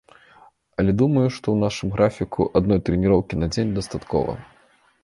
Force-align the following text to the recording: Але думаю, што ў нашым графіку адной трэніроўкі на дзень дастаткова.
Але 0.83 0.91
думаю, 1.01 1.25
што 1.35 1.39
ў 1.51 1.57
нашым 1.65 1.93
графіку 1.99 2.49
адной 2.61 2.85
трэніроўкі 2.89 3.35
на 3.45 3.55
дзень 3.55 3.71
дастаткова. 3.79 4.33